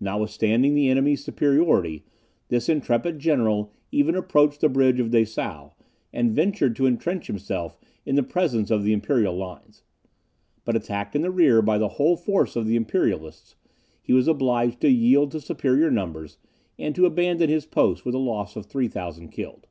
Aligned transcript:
Notwithstanding 0.00 0.74
the 0.74 0.88
enemy's 0.88 1.22
superiority, 1.24 2.02
this 2.48 2.68
intrepid 2.68 3.20
general 3.20 3.70
even 3.92 4.16
approached 4.16 4.60
the 4.62 4.68
bridge 4.68 4.98
of 4.98 5.12
Dessau, 5.12 5.70
and 6.12 6.32
ventured 6.34 6.74
to 6.74 6.88
entrench 6.88 7.28
himself 7.28 7.78
in 8.04 8.16
presence 8.24 8.72
of 8.72 8.82
the 8.82 8.92
imperial 8.92 9.36
lines. 9.36 9.84
But 10.64 10.74
attacked 10.74 11.14
in 11.14 11.22
the 11.22 11.30
rear 11.30 11.62
by 11.62 11.78
the 11.78 11.86
whole 11.90 12.16
force 12.16 12.56
of 12.56 12.66
the 12.66 12.74
Imperialists, 12.74 13.54
he 14.02 14.12
was 14.12 14.26
obliged 14.26 14.80
to 14.80 14.88
yield 14.90 15.30
to 15.30 15.40
superior 15.40 15.88
numbers, 15.88 16.36
and 16.76 16.92
to 16.96 17.06
abandon 17.06 17.48
his 17.48 17.64
post 17.64 18.04
with 18.04 18.14
the 18.14 18.18
loss 18.18 18.56
of 18.56 18.66
3,000 18.66 19.28
killed. 19.28 19.68